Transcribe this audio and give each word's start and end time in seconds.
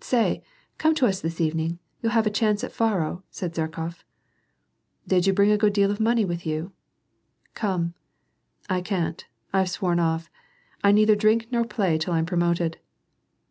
"Say, 0.00 0.42
come 0.78 0.94
to 0.94 1.04
us 1.06 1.20
this 1.20 1.42
evening. 1.42 1.78
You'll 2.00 2.12
have 2.12 2.26
a 2.26 2.30
chance 2.30 2.64
at 2.64 2.72
faro," 2.72 3.22
said 3.30 3.54
Zherkof." 3.54 4.02
Did 5.06 5.26
you 5.26 5.34
bring 5.34 5.50
a 5.50 5.58
good 5.58 5.74
deal 5.74 5.90
of 5.90 6.00
money 6.00 6.24
with 6.24 6.46
you?"" 6.46 6.72
CJome." 7.56 7.92
"Can't. 8.84 9.26
I've 9.52 9.68
sworn 9.68 10.00
off. 10.00 10.30
I 10.82 10.90
neither 10.90 11.14
drink 11.16 11.48
nor 11.50 11.66
play 11.66 11.98
till 11.98 12.14
I'm 12.14 12.24
promoted." 12.24 12.78